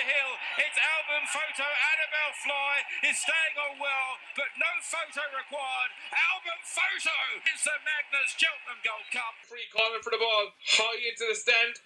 [0.00, 0.32] the hill,
[0.64, 1.68] it's Al Boum Photo.
[1.68, 2.72] Annabelle Fly
[3.04, 5.92] is staying on well, but no photo required.
[6.08, 7.16] Al Boum Photo
[7.52, 9.36] is the Magners Cheltenham Gold Cup.
[9.44, 11.84] Free corner for the ball, high into the stand.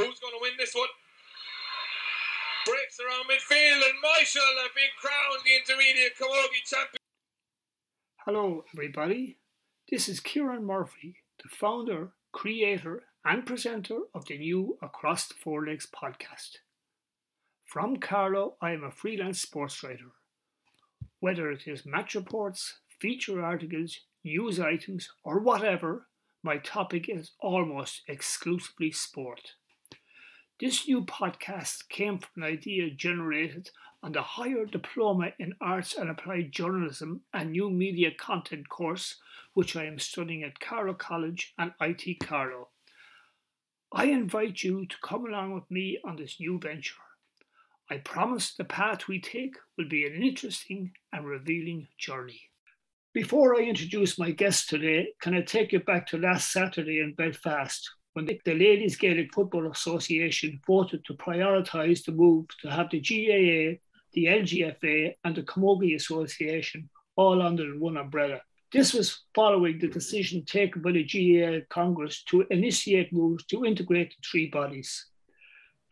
[0.00, 0.88] Who's going to win this one?
[2.64, 7.04] Breaks around midfield, and Michael have been crowned the intermediate Camogie champion.
[8.24, 9.36] Hello, everybody.
[9.92, 15.68] This is Kieran Murphy, the founder, creator, and presenter of the new Across the Four
[15.68, 16.64] Legs podcast.
[17.72, 20.12] From Carlow, I am a freelance sports writer.
[21.20, 26.06] Whether it is match reports, feature articles, news items, or whatever,
[26.42, 29.54] my topic is almost exclusively sport.
[30.60, 33.70] This new podcast came from an idea generated
[34.02, 39.16] on the Higher Diploma in Arts and Applied Journalism and New Media Content course,
[39.54, 42.68] which I am studying at Carlow College and IT Carlow.
[43.90, 47.00] I invite you to come along with me on this new venture.
[47.92, 52.40] I promise the path we take will be an interesting and revealing journey.
[53.12, 57.12] Before I introduce my guest today, can I take you back to last Saturday in
[57.12, 62.98] Belfast when the, Ladies Gaelic Football Association voted to prioritise the move to have the
[62.98, 63.76] GAA,
[64.14, 68.40] the LGFA, and the Camogie Association all under one umbrella.
[68.72, 74.12] This was following the decision taken by the GAA Congress to initiate moves to integrate
[74.16, 75.11] the three bodies.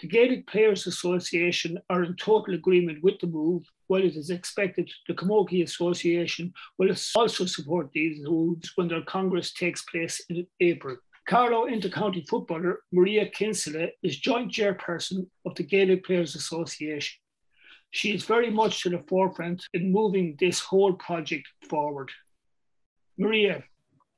[0.01, 4.91] The Gaelic Players Association are in total agreement with the move, while it is expected
[5.07, 10.97] the Camogie Association will also support these moves when their Congress takes place in April.
[11.29, 17.21] Carlow Intercounty footballer Maria Kinsella is joint chairperson of the Gaelic Players Association.
[17.91, 22.11] She is very much to the forefront in moving this whole project forward.
[23.19, 23.65] Maria,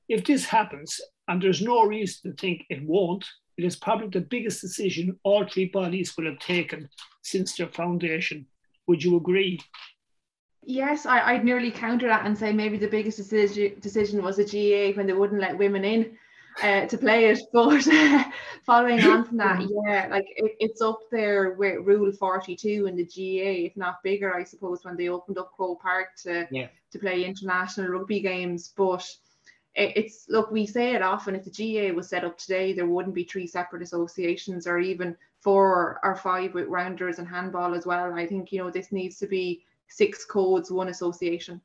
[0.08, 3.26] if this happens, and there's no reason to think it won't,
[3.56, 6.88] it is probably the biggest decision all three bodies will have taken
[7.22, 8.46] since their foundation.
[8.86, 9.60] Would you agree?
[10.64, 14.44] Yes, I, would nearly counter that and say maybe the biggest decision, decision was the
[14.44, 16.16] GA when they wouldn't let women in
[16.62, 17.40] uh, to play it.
[17.52, 17.84] But
[18.64, 23.04] following on from that, yeah, like it, it's up there with Rule 42 in the
[23.04, 26.68] GA, if not bigger, I suppose, when they opened up Croke Park to yeah.
[26.92, 28.72] to play international rugby games.
[28.76, 29.21] But it,
[29.74, 31.34] it's look, we say it often.
[31.34, 35.16] If the GA was set up today, there wouldn't be three separate associations, or even
[35.40, 38.12] four or five with rounders and handball as well.
[38.12, 41.60] I think you know this needs to be six codes, one association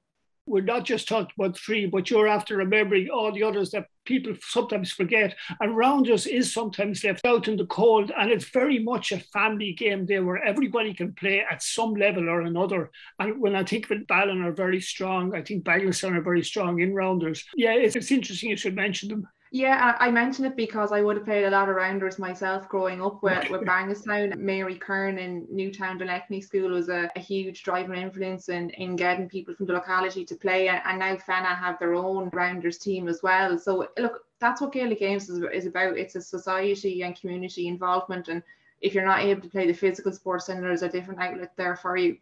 [0.47, 4.33] we're not just talking about three, but you're after remembering all the others that people
[4.41, 5.35] sometimes forget.
[5.59, 9.73] And Rounders is sometimes left out in the cold, and it's very much a family
[9.73, 12.89] game there where everybody can play at some level or another.
[13.19, 16.79] And when I think that Ballon are very strong, I think Bagenalstown are very strong
[16.79, 17.43] in Rounders.
[17.55, 19.27] Yeah, it's, it's interesting you should mention them.
[19.51, 23.01] Yeah, I mentioned it because I would have played a lot of rounders myself growing
[23.01, 24.35] up with, with Bagenalstown.
[24.37, 29.29] Mary Kern in Newtown Dunleckney School was a, a, huge driving influence in, in getting
[29.29, 30.67] people from the locality to play.
[30.67, 33.57] And now Fenagh have their own rounders team as well.
[33.57, 35.97] So, look, that's what Gaelic Games is, is about.
[35.97, 38.27] It's a society and community involvement.
[38.27, 38.43] And
[38.81, 41.77] if you're not able to play the physical sports, then there's a different outlet there
[41.77, 42.17] for you.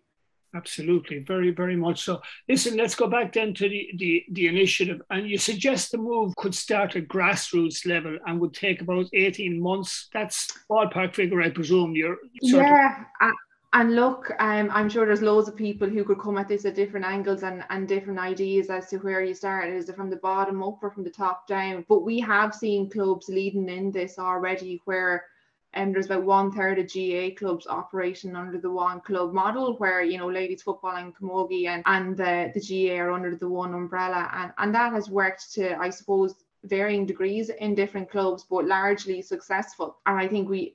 [0.56, 2.22] Absolutely, very, very much so.
[2.48, 5.02] Listen, let's go back then to the, the, the initiative.
[5.10, 9.62] And you suggest the move could start at grassroots level and would take about 18
[9.62, 10.08] months.
[10.14, 11.96] That's ballpark figure, I presume.
[11.96, 13.04] You're yeah.
[13.22, 13.34] Of-
[13.76, 16.76] and look, um, I'm sure there's loads of people who could come at this at
[16.76, 19.70] different angles and, and different ideas as to where you start.
[19.70, 21.84] Is it from the bottom up or from the top down?
[21.90, 25.26] But we have seen clubs leading in this already where
[25.75, 29.75] and um, there's about one third of GA clubs operating under the one club model,
[29.78, 33.47] where you know ladies football and camogie and and the, the GAA are under the
[33.47, 38.46] one umbrella, and and that has worked to I suppose varying degrees in different clubs,
[38.50, 39.97] but largely successful.
[40.05, 40.73] And I think we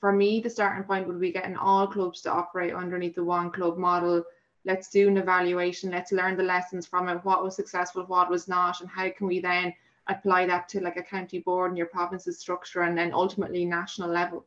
[0.00, 3.50] for me the starting point would be getting all clubs to operate underneath the one
[3.50, 4.24] club model.
[4.64, 5.90] Let's do an evaluation.
[5.90, 7.24] Let's learn the lessons from it.
[7.24, 9.74] What was successful, what was not, and how can we then
[10.08, 14.10] apply that to like a county board and your province's structure and then ultimately national
[14.10, 14.46] level.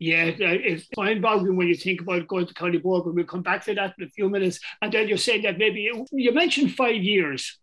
[0.00, 3.64] Yeah, it's mind-boggling when you think about going to county board, but we'll come back
[3.64, 4.60] to that in a few minutes.
[4.80, 7.58] And then you're saying that maybe you mentioned five years.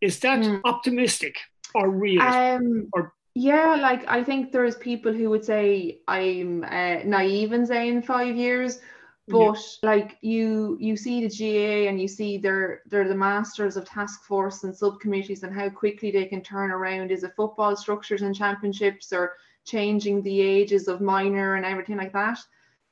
[0.00, 0.60] Is that mm.
[0.64, 1.36] optimistic
[1.74, 2.22] or real?
[2.22, 7.66] Um, or yeah, like I think there's people who would say I'm uh, naive in
[7.66, 8.80] saying five years,
[9.28, 9.88] but yeah.
[9.90, 14.22] like you you see the GA and you see they're they're the masters of task
[14.24, 18.36] force and subcommittees and how quickly they can turn around is it football structures and
[18.36, 19.34] championships or
[19.64, 22.38] changing the ages of minor and everything like that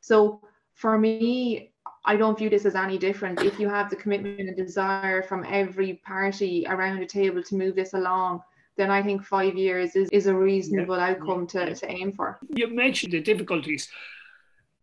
[0.01, 0.41] so
[0.73, 1.71] for me
[2.07, 5.47] I don't view this as any different if you have the commitment and desire from
[5.49, 8.43] every party around the table to move this along
[8.77, 11.11] then I think five years is, is a reasonable yeah.
[11.11, 12.41] outcome to, to aim for.
[12.49, 13.89] You mentioned the difficulties.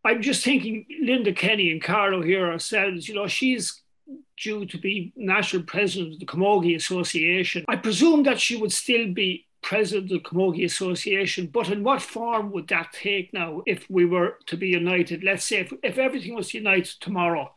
[0.03, 3.81] I'm just thinking Linda Kenny and Carlow here ourselves, you know, she's
[4.42, 7.63] due to be national president of the Camogie Association.
[7.68, 12.01] I presume that she would still be president of the Camogie Association, but in what
[12.01, 15.24] form would that take now if we were to be united?
[15.24, 17.54] Let's say if, if everything was united tomorrow,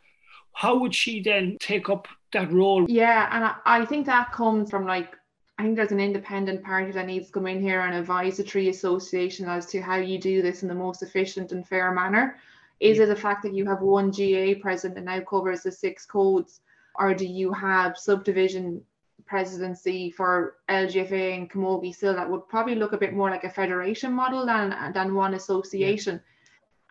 [0.52, 2.86] how would she then take up that role?
[2.88, 5.16] Yeah, and I, I think that comes from like
[5.58, 9.48] I think there's an independent party that needs to come in here, an advisory association
[9.48, 12.38] as to how you do this in the most efficient and fair manner.
[12.80, 13.04] Is yeah.
[13.04, 16.60] it the fact that you have one GA president that now covers the six codes,
[16.96, 18.82] or do you have subdivision
[19.26, 23.50] presidency for LGFA and Camogie still that would probably look a bit more like a
[23.50, 26.16] federation model than than one association?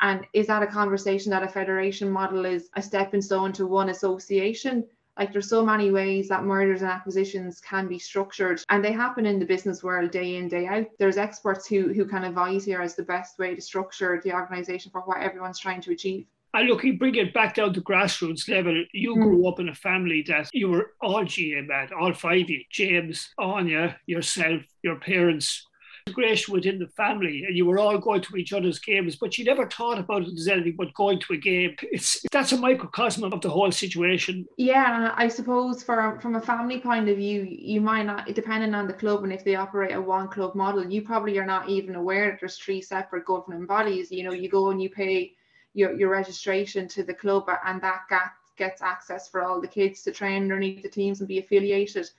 [0.01, 0.10] Yeah.
[0.10, 3.89] And is that a conversation that a federation model is a stepping stone to one
[3.89, 4.86] association?
[5.18, 9.25] Like there's so many ways that mergers and acquisitions can be structured and they happen
[9.25, 12.81] in the business world day in day out there's experts who who can advise here
[12.81, 16.25] as the best way to structure the organization for what everyone's trying to achieve
[16.56, 18.83] I look, you bring it back down to grassroots level.
[18.94, 19.24] You mm.
[19.24, 22.62] grew up in a family that you were all GM at, all five of you,
[22.69, 25.65] James, Anya, yourself, your parents,
[26.14, 29.46] integration within the family and you were all going to each other's games, but you
[29.46, 31.76] never thought about it as anything but going to a game.
[31.82, 34.46] It's that's a microcosm of the whole situation.
[34.58, 38.88] Yeah, I suppose for from a family point of view, you might not depending on
[38.88, 41.96] the club and if they operate a one club model, you probably are not even
[41.96, 44.12] aware that there's three separate governing bodies.
[44.12, 45.34] You know, you go and you pay
[45.74, 48.02] your, your registration to the club and that
[48.58, 52.10] gets access for all the kids to train underneath the teams and be affiliated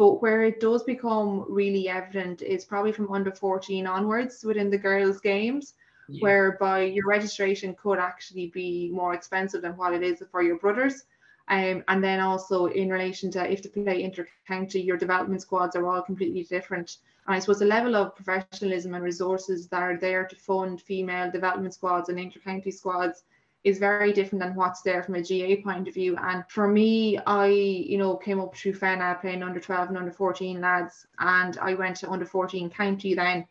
[0.00, 4.78] but where it does become really evident is probably from under 14 onwards within the
[4.78, 5.74] girls' games,
[6.08, 6.20] yeah.
[6.22, 11.02] whereby your registration could actually be more expensive than what it is for your brothers.
[11.48, 15.86] Um, and then also in relation to if to play inter-county, your development squads are
[15.86, 16.96] all completely different.
[17.26, 21.30] And I suppose the level of professionalism and resources that are there to fund female
[21.30, 23.24] development squads and inter-county squads
[23.62, 26.16] is very different than what's there from a GA point of view.
[26.16, 30.12] And for me, I, you know, came up through Fenagh playing under 12 and under
[30.12, 33.46] 14 lads, and I went to under 14 county then.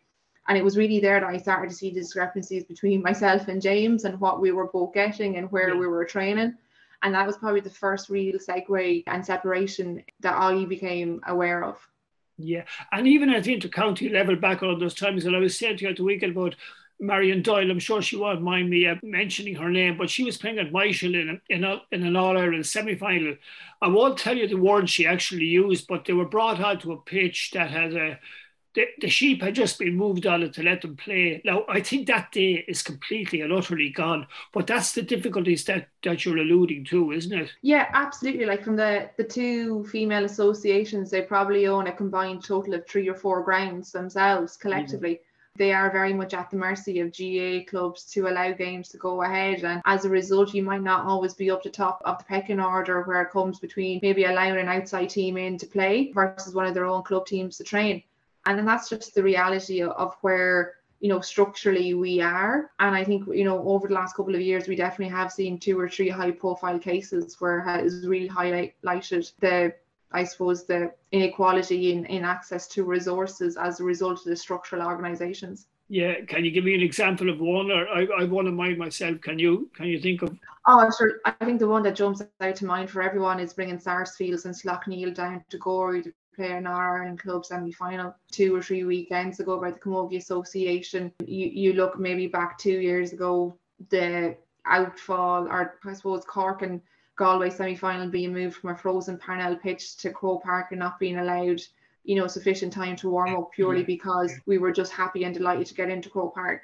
[0.47, 3.61] And it was really there that I started to see the discrepancies between myself and
[3.61, 5.79] James and what we were both getting and where yeah.
[5.79, 6.55] we were training.
[7.03, 11.87] And that was probably the first real segue and separation that I became aware of.
[12.41, 15.77] Yeah, and even at the inter-county level back on those times, and I was saying
[15.77, 16.55] to you at the weekend about
[16.99, 20.37] Marion Doyle, I'm sure she won't mind me uh, mentioning her name, but she was
[20.37, 23.35] playing at Michael in, in, a, in an All Ireland semi final.
[23.81, 26.91] I won't tell you the words she actually used, but they were brought out to
[26.91, 28.19] a pitch that had a.
[28.75, 31.41] The, the sheep had just been moved on it to let them play.
[31.43, 35.87] Now, I think that day is completely and utterly gone, but that's the difficulties that,
[36.03, 37.51] that you're alluding to, isn't it?
[37.63, 38.45] Yeah, absolutely.
[38.45, 43.09] Like from the, the two female associations, they probably own a combined total of three
[43.09, 45.15] or four grounds themselves collectively.
[45.15, 45.28] Mm-hmm
[45.59, 49.21] they are very much at the mercy of GA clubs to allow games to go
[49.23, 49.65] ahead.
[49.65, 52.61] And as a result, you might not always be up to top of the pecking
[52.61, 56.65] order where it comes between maybe allowing an outside team in to play versus one
[56.65, 58.01] of their own club teams to train.
[58.45, 63.05] And then that's just the reality of where you know structurally we are and i
[63.05, 65.87] think you know over the last couple of years we definitely have seen two or
[65.87, 69.73] three high profile cases where has really highlighted the
[70.11, 74.87] I suppose, the inequality in, in access to resources as a result of the structural
[74.87, 75.67] organisations.
[75.87, 78.77] Yeah, can you give me an example of one, or I, I want to mind
[78.77, 79.19] myself?
[79.21, 80.37] Can you can you think of?
[80.67, 81.13] Oh, sure.
[81.25, 84.53] I think the one that jumps out to mind for everyone is bringing Sarsfields and
[84.53, 89.59] Slaughtneil down to Gorey to play an Ireland club semi-final two or three weekends ago
[89.59, 91.11] by the Camogie Association.
[91.25, 93.57] You you look maybe back two years ago,
[93.89, 94.37] the
[94.67, 96.81] outfall, or I suppose Cork and
[97.19, 101.17] Galway semi-final being moved from a frozen Parnell pitch to Croke Park and not being
[101.17, 101.61] allowed,
[102.05, 105.67] you know, sufficient time to warm up purely because we were just happy and delighted
[105.67, 106.61] to get into Croke Park.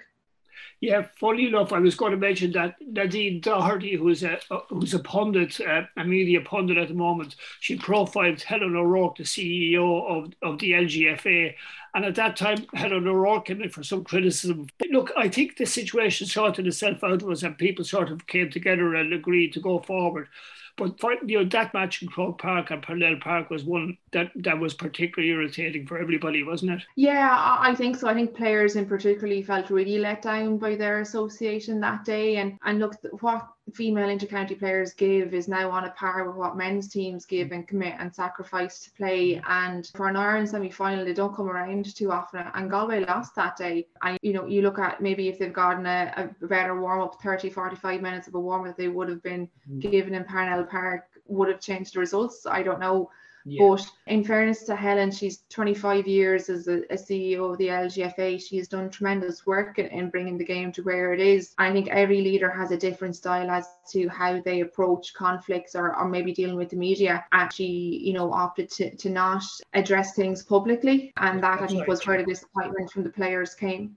[0.80, 5.00] Yeah, funny enough, I was going to mention that Nadine Doherty, who's a who's a
[5.00, 10.34] pundit, uh, a media pundit at the moment, she profiled Helen O'Rourke, the CEO of,
[10.42, 11.54] of the LGFA,
[11.96, 14.68] and at that time, Helen O'Rourke came in for some criticism.
[14.92, 18.96] Look, I think the situation sorted itself out was and people sort of came together
[18.96, 20.28] and agreed to go forward.
[20.77, 24.32] But for, you know that match in Croke Park and Parnell Park was one that
[24.36, 26.84] that was particularly irritating for everybody, wasn't it?
[26.96, 28.08] Yeah, I think so.
[28.08, 32.38] I think players in particularly felt really let down by their association that day.
[32.38, 36.55] And and look, what female intercounty players give is now on a par with what
[36.55, 39.41] men's teams give and commit and sacrifice to play.
[39.48, 42.46] And for an Ireland semi final, they don't come around too often.
[42.53, 43.88] And Galway lost that day.
[44.03, 47.22] And you know, you look at maybe if they've gotten a, a better warm up,
[47.22, 49.79] 30, 45 minutes of a warm up, they would have been mm.
[49.79, 52.46] given in Parnell Park, would have changed the results.
[52.46, 53.10] I don't know.
[53.48, 53.70] Yeah.
[53.70, 58.42] But in fairness to Helen, she's 25 years as a, a CEO of the LGFA.
[58.42, 61.54] She has done tremendous work in, in, bringing the game to where it is.
[61.60, 65.96] I think every leader has a different style as to how they approach conflicts or,
[65.96, 67.24] or maybe dealing with the media.
[67.32, 69.44] And she, you know, opted to, to not
[69.74, 71.14] address things publicly.
[71.18, 73.96] And that, I think, was where the disappointment from the players came.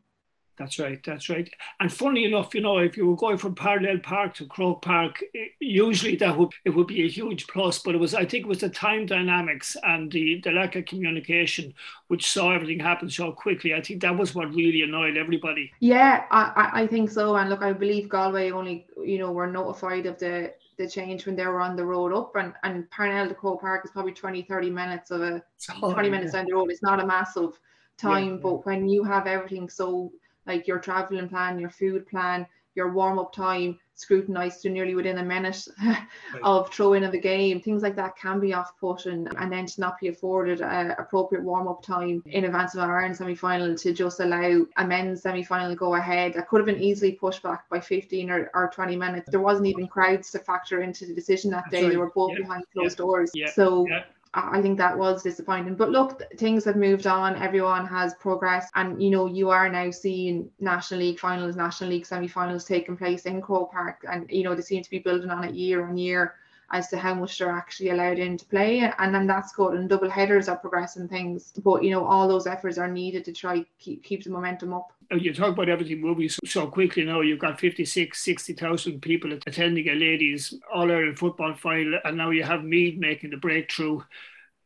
[0.58, 1.00] That's right.
[1.04, 1.48] That's right.
[1.78, 5.22] And funny enough, you know, if you were going from Parnell Park to Croke Park,
[5.60, 7.78] usually that would it would be a huge plus.
[7.78, 10.86] But it was, I think, it was the time dynamics and the the lack of
[10.86, 11.74] communication
[12.08, 13.72] which saw everything happen so quickly.
[13.74, 15.70] I think that was what really annoyed everybody.
[15.78, 17.36] Yeah, I I think so.
[17.36, 21.36] And look, I believe Galway only, you know, were notified of the the change when
[21.36, 24.42] they were on the road up and, and Parnell to Croke Park is probably 20,
[24.42, 25.42] 30 minutes of a
[25.78, 26.70] 20 minutes down the road.
[26.70, 27.58] It's not a massive
[27.96, 30.12] time, yeah, but when you have everything so
[30.48, 35.18] like your traveling plan, your food plan, your warm up time scrutinized to nearly within
[35.18, 35.66] a minute
[36.44, 37.60] of throwing of the game.
[37.60, 41.42] Things like that can be off putting, and then to not be afforded a appropriate
[41.42, 45.22] warm up time in advance of our Ireland semi final to just allow a men's
[45.22, 46.34] semi final to go ahead.
[46.34, 49.28] That could have been easily pushed back by 15 or, or 20 minutes.
[49.30, 51.82] There wasn't even crowds to factor into the decision that That's day.
[51.82, 51.90] Right.
[51.90, 52.42] They were both yeah.
[52.42, 53.04] behind closed yeah.
[53.04, 53.30] doors.
[53.34, 53.50] Yeah.
[53.50, 53.86] So
[54.34, 55.74] I think that was disappointing.
[55.74, 57.36] But look, things have moved on.
[57.36, 58.70] Everyone has progressed.
[58.74, 62.96] And, you know, you are now seeing National League finals, National League semi finals taking
[62.96, 64.04] place in Croke Park.
[64.10, 66.34] And, you know, they seem to be building on it year on year
[66.70, 68.80] as to how much they're actually allowed in to play.
[68.98, 69.74] And then that's good.
[69.74, 71.52] And double headers are progressing things.
[71.64, 74.92] But, you know, all those efforts are needed to try keep, keep the momentum up.
[75.10, 77.22] You talk about everything moving so quickly now.
[77.22, 82.42] You've got 56, 60,000 people attending a ladies All Ireland football final, and now you
[82.42, 84.02] have Meath making the breakthrough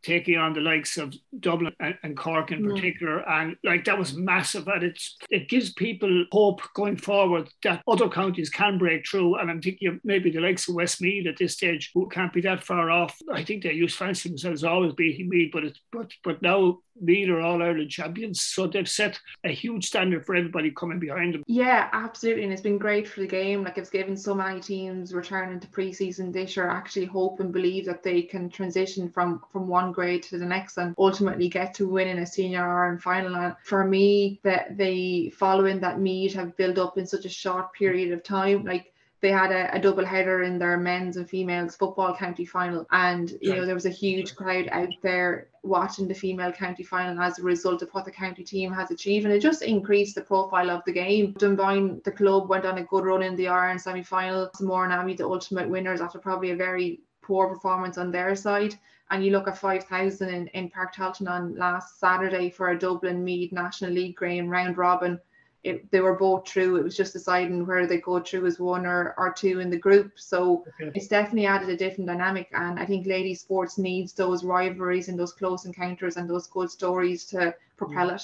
[0.02, 3.28] taking on the likes of Dublin and, and Cork in particular.
[3.28, 4.68] And like that was massive.
[4.68, 9.36] And it's it gives people hope going forward that other counties can break through.
[9.36, 12.40] And I'm thinking of maybe the likes of Westmeath at this stage who can't be
[12.42, 13.16] that far off.
[13.32, 16.78] I think they used to fancy themselves always beating Meath, but it's but but now
[17.00, 18.42] Meath are all Ireland champions.
[18.42, 21.42] So they've set a huge standard for everybody coming behind them.
[21.46, 22.44] Yeah, absolutely.
[22.44, 23.64] And it's been great for the game.
[23.64, 27.86] Like it's given so many teams returning to preseason this year actually hope and believe
[27.86, 31.88] that they can transition from from one grade to the next and ultimately get to
[31.88, 33.34] winning a senior Ireland final.
[33.36, 37.72] And for me, that the following that Meath have built up in such a short
[37.72, 41.76] period of time, like they had a, a, double header in their men's and females
[41.76, 42.84] football county final.
[42.90, 47.22] And you know there was a huge crowd out there watching the female county final
[47.22, 49.24] as a result of what the county team has achieved.
[49.24, 51.32] And it just increased the profile of the game.
[51.38, 54.50] Dunboyne the club went on a good run in the Ireland semi-final.
[54.56, 58.74] Samora Nami the ultimate winners after probably a very poor performance on their side
[59.10, 63.24] and you look at 5,000 in, in Páirc Tailteann on last Saturday for a Dublin
[63.24, 65.18] Meath National League game round robin
[65.64, 66.76] it, they were both true.
[66.76, 69.78] It was just deciding where they go through as one or, or two in the
[69.78, 70.12] group.
[70.16, 70.90] So okay.
[70.94, 72.48] it's definitely added a different dynamic.
[72.52, 76.70] And I think ladies sports needs those rivalries and those close encounters and those good
[76.70, 78.10] stories to propel mm.
[78.10, 78.16] yeah.
[78.16, 78.22] it.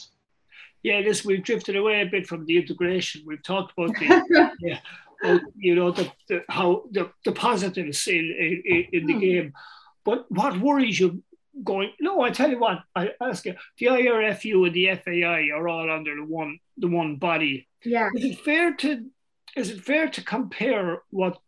[0.83, 3.23] Yeah, this we've drifted away a bit from the integration.
[3.27, 4.79] We've talked about the yeah,
[5.57, 9.21] you know the, the how the, the positives in in, in the hmm.
[9.21, 9.53] game.
[10.05, 11.23] But what worries you
[11.63, 15.69] going, no, I tell you what, I ask you, the IRFU and the FAI are
[15.69, 17.69] all under the one the one body.
[17.85, 18.11] Yeah.
[18.15, 19.07] Is it fair to
[19.59, 21.39] is it fair to compare what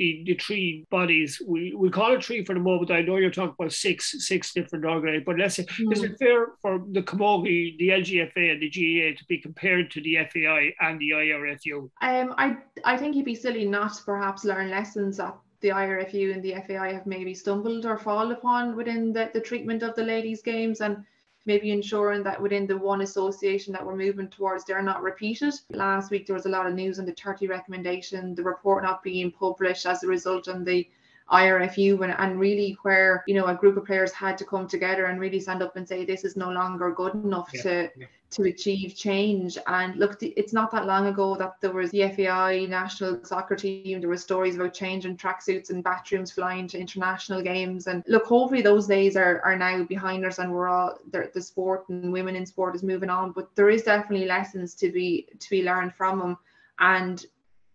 [0.00, 2.90] the, the three bodies we, we call it three for the moment.
[2.90, 5.92] I know you're talking about six six different organizations, but let's say mm.
[5.92, 10.00] is it fair for the Camogie, the LGFA and the GAA to be compared to
[10.00, 11.90] the FAI and the IRFU?
[12.00, 16.32] Um I I think you'd be silly not to perhaps learn lessons that the IRFU
[16.32, 20.02] and the FAI have maybe stumbled or fall upon within the, the treatment of the
[20.02, 21.04] ladies' games and
[21.46, 25.54] maybe ensuring that within the one association that we're moving towards, they're not repeated.
[25.70, 29.02] Last week, there was a lot of news on the 30 recommendation, the report not
[29.02, 30.88] being published as a result on the
[31.30, 35.06] IRFU and, and really where you know a group of players had to come together
[35.06, 38.06] and really stand up and say this is no longer good enough yeah, to yeah.
[38.30, 39.58] To achieve change.
[39.66, 44.00] And look it's not that long ago that there was the FAI national soccer team
[44.00, 47.86] there were stories about changing tracksuits and bathrooms flying to international games.
[47.86, 51.88] And look hopefully those days are, are now behind us and we're all the sport
[51.88, 53.32] and women in sport is moving on.
[53.32, 56.38] But there is definitely lessons to be to be learned from them
[56.78, 57.24] and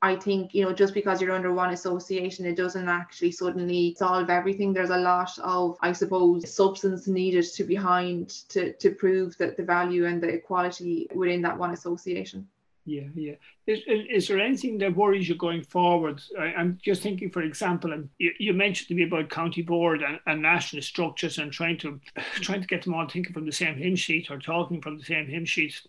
[0.06, 4.30] I think, you know, just because you're under one association, it doesn't actually suddenly solve
[4.30, 4.72] everything.
[4.72, 9.64] There's a lot of, I suppose, substance needed to behind to, to prove that the
[9.64, 12.48] value and the equality within that one association.
[12.86, 13.34] Yeah, yeah.
[13.66, 16.22] Is, is there anything that worries you going forward?
[16.40, 20.04] I, am just thinking, for example, and you, you, mentioned to me about county board
[20.04, 22.00] and, and, national structures and trying to
[22.36, 25.04] trying to get them all thinking from the same hymn sheet or talking from the
[25.04, 25.82] same hymn sheet.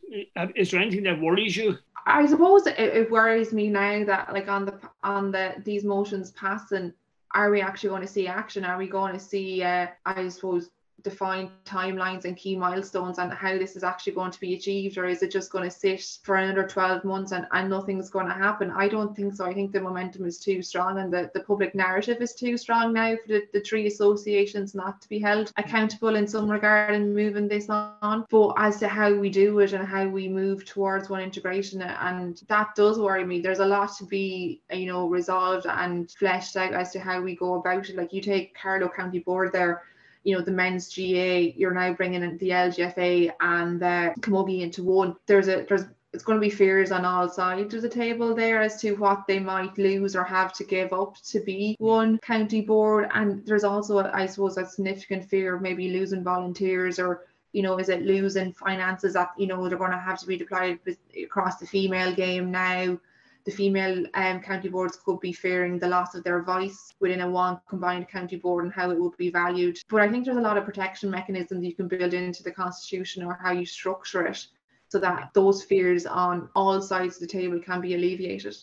[0.55, 1.77] Is there anything that worries you?
[2.07, 6.31] I suppose it, it worries me now that like on the on the these motions
[6.33, 6.93] passing,
[7.35, 8.65] are we actually going to see action?
[8.65, 10.71] Are we going to see, uh, I suppose,
[11.07, 15.07] defined timelines and key milestones and how this is actually going to be achieved, or
[15.07, 18.35] is it just going to sit for another 12 months and, and nothing's going to
[18.35, 18.73] happen?
[18.73, 19.45] I don't think so.
[19.45, 22.93] I think the momentum is too strong and the, the public narrative is too strong
[22.93, 27.15] now for the, the three associations not to be held accountable in some regard in
[27.15, 28.27] moving this on.
[28.29, 32.43] But as to how we do it and how we move towards one integration, and
[32.49, 33.41] that does worry me.
[33.41, 37.37] There's a lot to be, you know, resolved and fleshed out as to how we
[37.37, 37.97] go about it.
[37.97, 39.83] Like you take Carlow County Board there
[40.27, 44.83] you know the men's GA, you're now bringing in the LGFA and the Camogie into
[44.83, 45.15] one.
[45.27, 48.61] There's a there's it's going to be fears on all sides of the table there
[48.61, 52.63] as to what they might lose or have to give up to be one county
[52.63, 53.09] board.
[53.15, 57.79] And there's also, I suppose, a significant fear of maybe losing volunteers or you know,
[57.79, 60.81] is it losing finances that you know they're going to have to be deployed
[61.23, 62.99] across the female game now?
[63.47, 67.31] The female um, county boards could be fearing the loss of their voice within a
[67.31, 69.79] one combined county board and how it would be valued.
[69.89, 73.23] But I think there's a lot of protection mechanisms you can build into the constitution
[73.23, 74.45] or how you structure it
[74.89, 78.57] so that those fears on all sides of the table can be alleviated.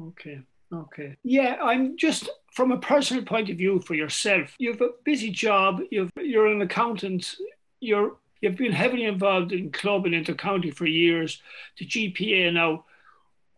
[0.00, 0.40] Okay.
[0.72, 1.16] Okay.
[1.22, 4.54] Yeah, I'm just from a personal point of view for yourself.
[4.58, 5.80] You've a busy job.
[5.90, 7.36] You've you're an accountant.
[7.80, 11.40] You're you've been heavily involved in club and intercounty for years.
[11.78, 12.84] The GPA now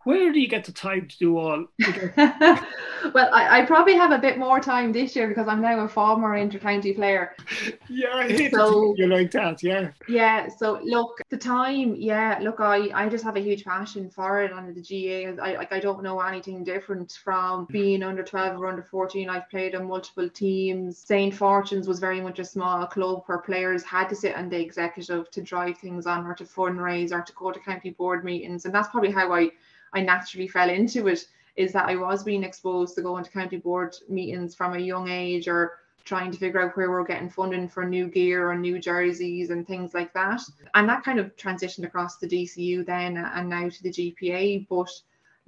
[0.05, 1.67] where do you get the time to do all?
[2.17, 5.88] well, I, I, probably have a bit more time this year because I'm now a
[5.88, 7.35] former intercounty player.
[7.90, 9.90] Yeah, I hate so, you like that, yeah.
[10.09, 14.43] Yeah, so look, the time, yeah, look, I, I just have a huge passion for
[14.43, 15.38] it under the GA.
[15.38, 19.31] I like I don't know anything different from being under 12 or under 14.
[19.31, 20.99] I've played on multiple teams.
[20.99, 21.35] St.
[21.35, 25.31] Fortchern's was very much a small club where players had to sit on the executive
[25.31, 28.66] to drive things on or to fundraise or to go to county board meetings.
[28.66, 29.51] And that's probably how I
[29.92, 33.57] I naturally fell into it is that I was being exposed to going to county
[33.57, 35.72] board meetings from a young age or
[36.05, 39.66] trying to figure out where we're getting funding for new gear or new jerseys and
[39.66, 40.40] things like that.
[40.74, 44.68] And that kind of transitioned across the DCU then and now to the GPA.
[44.68, 44.88] But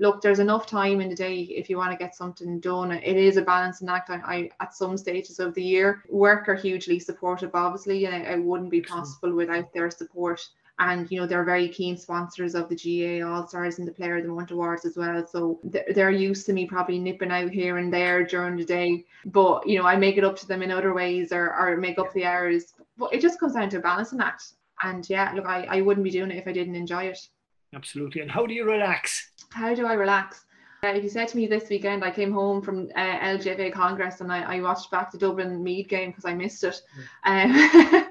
[0.00, 2.90] look, there's enough time in the day if you want to get something done.
[2.90, 4.10] It is a balancing act.
[4.10, 8.28] I, I at some stages of the year, work are hugely supportive, obviously, and it,
[8.28, 10.40] it wouldn't be possible without their support
[10.80, 14.16] and you know they're very keen sponsors of the GA All Stars and the Player
[14.16, 15.24] of the Month awards as well.
[15.26, 19.66] So they're used to me probably nipping out here and there during the day, but
[19.68, 22.12] you know I make it up to them in other ways or, or make up
[22.12, 22.72] the hours.
[22.96, 24.54] But it just comes down to a balancing act.
[24.82, 27.18] And yeah, look, I, I wouldn't be doing it if I didn't enjoy it.
[27.74, 28.22] Absolutely.
[28.22, 29.30] And how do you relax?
[29.50, 30.44] How do I relax?
[30.82, 34.22] Uh, if you said to me this weekend, I came home from uh, LGFA Congress
[34.22, 36.80] and I, I, watched back the Dublin Meath game because I missed it.
[37.24, 37.52] Um,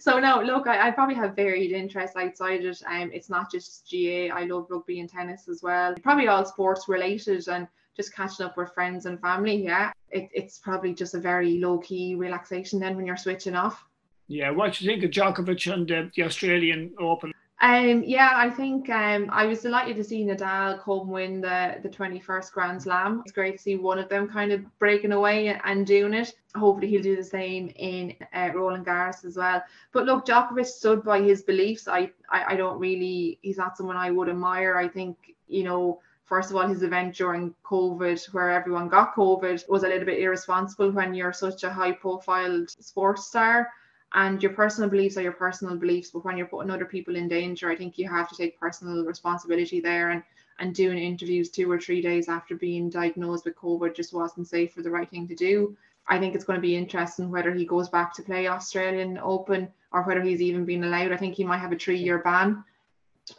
[0.00, 2.82] so no, look, I, I, probably have varied interests outside it.
[2.86, 4.30] Um, it's not just GA.
[4.30, 5.94] I love rugby and tennis as well.
[6.02, 9.56] Probably all sports related and just catching up with friends and family.
[9.62, 13.84] Yeah, it, it's probably just a very low key relaxation then when you're switching off.
[14.28, 17.32] Yeah, what do you think of Djokovic and uh, the Australian Open?
[17.60, 21.88] Um, yeah, I think um, I was delighted to see Nadal come win the the
[21.88, 23.22] 21st Grand Slam.
[23.24, 26.34] It's great to see one of them kind of breaking away and doing it.
[26.54, 29.60] Hopefully, he'll do the same in uh, Roland Garros as well.
[29.92, 31.88] But look, Djokovic stood by his beliefs.
[31.88, 33.40] I, I I don't really.
[33.42, 34.76] He's not someone I would admire.
[34.76, 36.00] I think you know.
[36.24, 40.18] First of all, his event during COVID, where everyone got COVID, was a little bit
[40.20, 43.70] irresponsible when you're such a high profile sports star
[44.14, 47.28] and your personal beliefs are your personal beliefs but when you're putting other people in
[47.28, 50.22] danger i think you have to take personal responsibility there and
[50.60, 54.72] and doing interviews two or three days after being diagnosed with covid just wasn't safe
[54.72, 57.66] for the right thing to do i think it's going to be interesting whether he
[57.66, 61.44] goes back to play australian open or whether he's even been allowed i think he
[61.44, 62.64] might have a three year ban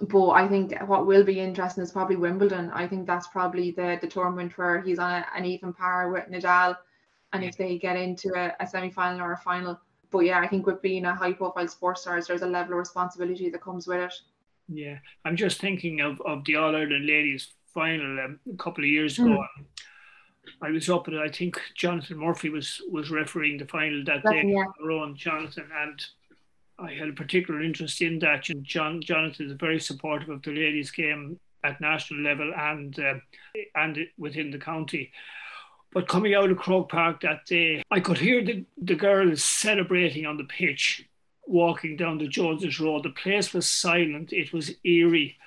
[0.02, 2.70] but I think what will be interesting is probably Wimbledon.
[2.72, 6.26] I think that's probably the, the tournament where he's on a, an even par with
[6.30, 6.78] Nadal.
[7.34, 9.80] And if they get into a, a semi final or a final,
[10.12, 12.80] but yeah, I think with being a high profile sports star, there's a level of
[12.80, 14.14] responsibility that comes with it.
[14.68, 18.90] Yeah, I'm just thinking of, of the All Ireland ladies final um, a couple of
[18.90, 19.30] years ago.
[19.30, 19.66] Mm.
[20.62, 24.44] I was up and I think Jonathan Murphy was was refereeing the final that day.
[24.46, 24.66] Yeah.
[24.84, 26.02] Our own Jonathan and
[26.80, 28.50] I had a particular interest in that.
[28.50, 33.16] And John Jonathan is very supportive of the ladies' game at national level and uh,
[33.76, 35.12] and within the county.
[35.92, 40.26] But coming out of Croke Park that day, I could hear the, the girls celebrating
[40.26, 41.08] on the pitch,
[41.48, 43.04] walking down the Joneses Road.
[43.04, 45.38] The place was silent, it was eerie.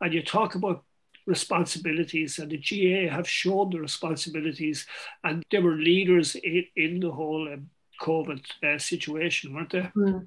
[0.00, 0.84] And you talk about
[1.26, 4.86] responsibilities, and the GA have shown the responsibilities,
[5.22, 9.90] and they were leaders in, in the whole um, COVID uh, situation, weren't they?
[9.96, 10.26] Mm.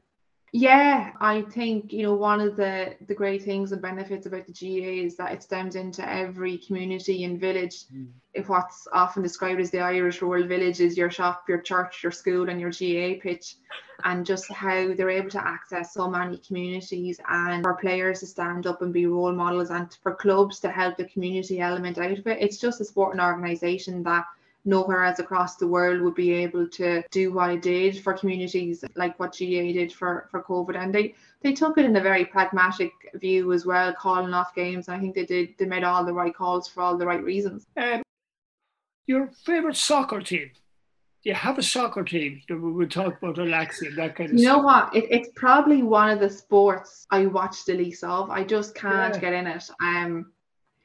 [0.52, 4.54] Yeah, I think you know one of the the great things and benefits about the
[4.54, 7.86] GA is that it stems into every community and village.
[7.94, 8.08] Mm.
[8.34, 12.12] If what's often described as the Irish rural village is your shop, your church, your
[12.12, 13.56] school, and your GA pitch,
[14.04, 18.68] and just how they're able to access so many communities and for players to stand
[18.68, 22.28] up and be role models and for clubs to help the community element out of
[22.28, 22.42] it.
[22.42, 24.26] It's just a sporting organisation that
[24.66, 28.84] nowhere else across the world would be able to do what I did for communities
[28.96, 30.76] like what GAA did for, for COVID.
[30.78, 34.90] And they, they took it in a very pragmatic view as well, calling off games.
[34.90, 37.66] I think they did they made all the right calls for all the right reasons.
[37.78, 38.02] Um,
[39.08, 40.52] your favourite soccer team?
[41.22, 42.42] You have a soccer team?
[42.48, 44.58] That we would talk about relaxing, that kind of You stuff.
[44.58, 44.96] know what?
[44.96, 48.30] It, it's probably one of the sports I watch the least of.
[48.30, 49.20] I just can't yeah.
[49.20, 49.64] get in it.
[49.82, 50.32] Um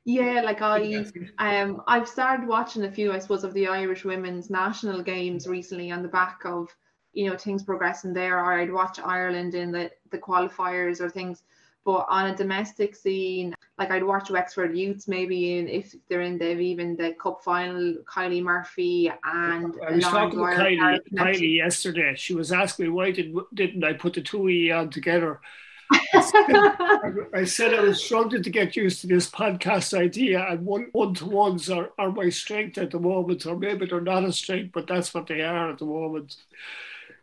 [0.05, 1.05] yeah, like I
[1.39, 5.91] um I've started watching a few, I suppose, of the Irish women's national games recently
[5.91, 6.75] on the back of
[7.13, 11.43] you know things progressing there, or I'd watch Ireland in the the qualifiers or things.
[11.85, 16.39] But on a domestic scene, like I'd watch Wexford Youths maybe in if they're in
[16.39, 22.15] the even the cup final, Kylie Murphy and I was talking to Kylie, Kylie yesterday.
[22.17, 25.41] She was asking me why did didn't I put the two E on together?
[25.93, 31.15] I said I was struggling to get used to this podcast idea, and one one
[31.15, 34.71] to ones are, are my strength at the moment, or maybe they're not a strength,
[34.73, 36.37] but that's what they are at the moment.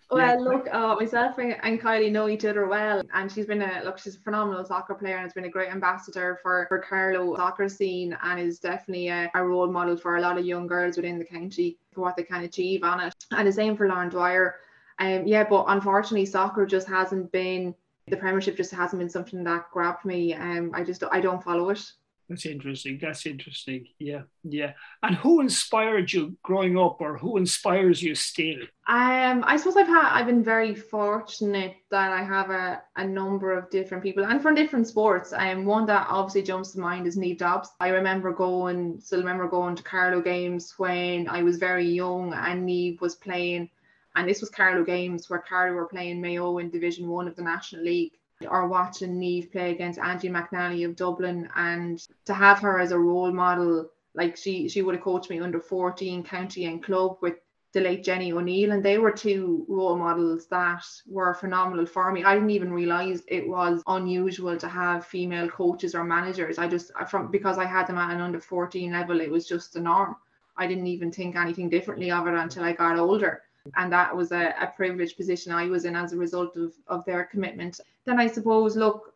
[0.10, 0.36] Well, yeah.
[0.36, 4.00] look, uh, myself and Kylie know each other well, and she's been a look.
[4.00, 7.68] She's a phenomenal soccer player, and has been a great ambassador for for Carlow soccer
[7.68, 11.20] scene, and is definitely a, a role model for a lot of young girls within
[11.20, 13.14] the county for what they can achieve on it.
[13.32, 14.56] And the same for Lauren Dwyer.
[15.00, 17.76] Um, yeah, but unfortunately, soccer just hasn't been
[18.08, 20.34] the Premiership just hasn't been something that grabbed me.
[20.34, 21.82] Um, I just I don't follow it.
[22.30, 23.00] That's interesting.
[23.02, 23.88] That's interesting.
[24.00, 24.74] Yeah, yeah.
[25.02, 28.60] And who inspired you growing up, or who inspires you still?
[28.88, 33.54] Um, I suppose I've had I've been very fortunate that I have a, a number
[33.54, 35.32] of different people and from different sports.
[35.32, 37.70] Um, one that obviously jumps to mind is Niamh Dobbs.
[37.80, 42.68] I remember going, still remember going to Carlow games when I was very young, and
[42.68, 43.70] Niamh was playing
[44.18, 47.44] and this was Carlow games where Carlow were playing Mayo in Division One of the
[47.44, 48.14] National League
[48.50, 53.00] or watching Niamh play against Angie McNally of Dublin and to have her as a
[53.00, 57.36] role model like she she would have coached me under 14 county and club with
[57.74, 62.24] the late Jenny O'Neill and they were two role models that were phenomenal for me.
[62.24, 66.58] I didn't even realize it was unusual to have female coaches or managers.
[66.58, 69.74] I just from because I had them at an under 14 level it was just
[69.74, 70.16] the norm.
[70.58, 73.44] I didn't even think anything differently of it until I got older
[73.76, 77.06] and that was a, a privileged position I was in as a result of, of
[77.06, 77.80] their commitment.
[78.06, 79.14] Then I suppose, look,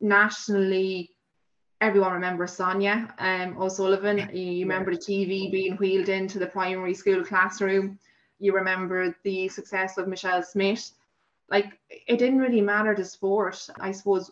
[0.00, 1.10] nationally,
[1.80, 4.30] everyone remembers Sonia um, O'Sullivan.
[4.32, 7.98] You, you remember the TV being wheeled into the primary school classroom.
[8.38, 10.92] You remember the success of Michelle Smith.
[11.48, 13.68] Like, it didn't really matter the sport.
[13.78, 14.30] I suppose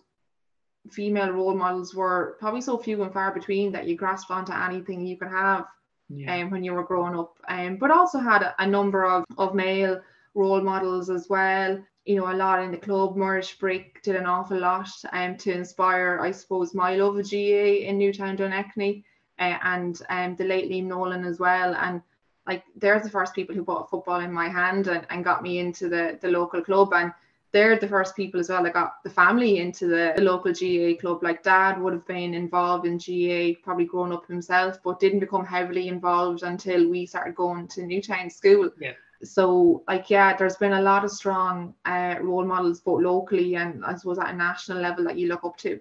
[0.91, 5.07] female role models were probably so few and far between that you grasped onto anything
[5.07, 5.67] you could have
[6.13, 6.37] yeah.
[6.37, 7.37] um, when you were growing up.
[7.49, 10.01] Um, but also had a, a, number of, of male
[10.35, 11.81] role models as well.
[12.05, 13.17] You know, a lot in the club.
[13.17, 17.87] Murish Brick did an awful lot um, to inspire, I suppose, my love of GA
[17.87, 19.05] in Newtown Dunleckney
[19.39, 21.75] uh, and um, the late Liam Nolan as well.
[21.75, 22.03] And
[22.47, 25.59] like, they're the first people who put football in my hand and, and got me
[25.59, 26.93] into the, the local club.
[26.95, 27.13] And
[27.53, 30.95] they're the first people as well that got the family into the, the, local GA
[30.95, 31.23] club.
[31.23, 35.45] Like dad would have been involved in GA, probably grown up himself, but didn't become
[35.45, 38.71] heavily involved until we started going to Newtown School.
[38.81, 38.93] Yeah.
[39.23, 43.85] So, like, yeah, there's been a lot of strong uh, role models both locally and
[43.85, 45.79] I suppose at a national level that you look up to.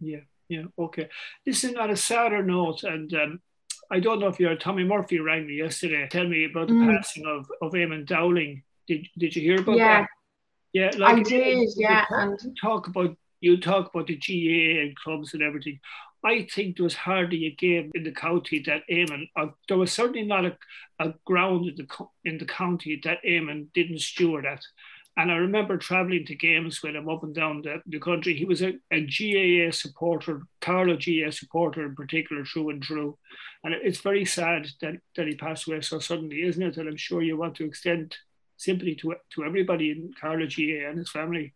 [0.00, 1.08] Yeah, yeah, okay.
[1.46, 3.40] Listen, on a sadder note, and um,
[3.90, 6.94] I don't know if you're Tommy Murphy rang me yesterday, tell me about the mm.
[6.94, 8.62] passing of of Eamon Dowling.
[8.86, 10.00] Did Did you hear about yeah.
[10.02, 10.08] that?
[10.74, 11.68] Yeah, like I did.
[11.76, 15.78] Yeah, talk, and talk about you talk about the GAA and clubs and everything.
[16.24, 19.92] I think there was hardly a game in the county that Eamon, uh, there was
[19.92, 20.56] certainly not a,
[20.98, 21.86] a ground in the
[22.24, 24.62] in the county that Eamon didn't steward at.
[25.16, 28.34] And I remember travelling to games with him up and down the, the country.
[28.34, 33.16] He was a, a GAA supporter, Carlow GAA supporter in particular, through and through.
[33.62, 36.78] And it's very sad that, that he passed away so suddenly, isn't it?
[36.78, 38.16] And I'm sure you want to extend
[38.56, 41.54] sympathy to to everybody in Carlow GAA and his family.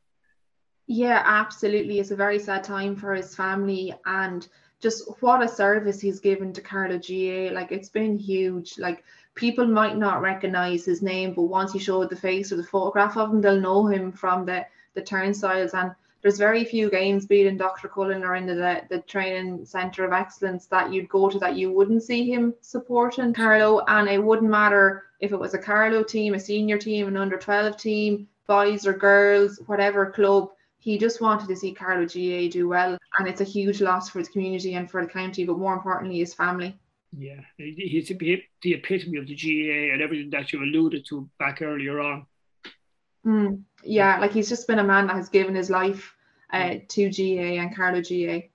[0.87, 2.01] Yeah, absolutely.
[2.01, 4.49] It's a very sad time for his family and
[4.81, 7.53] just what a service he's given to Carlow GAA.
[7.53, 8.79] Like it's been huge.
[8.79, 12.65] Like people might not recognize his name, but once you show the face or the
[12.65, 15.75] photograph of him, they'll know him from the the turnstiles.
[15.75, 17.89] And there's very few games, be it in Dr.
[17.89, 21.71] Cullen or in the the training centre of excellence, that you'd go to that you
[21.71, 23.85] wouldn't see him supporting Carlow.
[23.87, 27.39] And it wouldn't matter if it was a Carlow team, a senior team, an under
[27.39, 30.51] 12 team, boys or girls, whatever club.
[30.79, 34.21] He just wanted to see Carlow GA do well, and it's a huge loss for
[34.21, 36.79] his community and for the county, but more importantly, his family.
[37.17, 42.01] Yeah, he's the epitome of the GA and everything that you alluded to back earlier
[42.01, 42.27] on.
[43.27, 46.15] Mm, yeah, like he's just been a man that has given his life
[46.53, 48.51] uh, to GA and Carlow GA.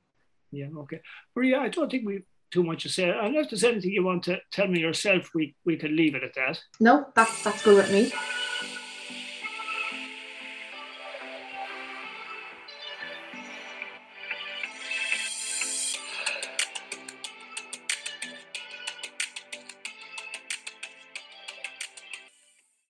[0.51, 1.01] Yeah, okay.
[1.35, 3.09] Maria, I don't think we've too much to say.
[3.09, 6.35] Unless there's anything you want to tell me yourself, we, we can leave it at
[6.35, 6.61] that.
[6.79, 8.13] No, that's that's good with me.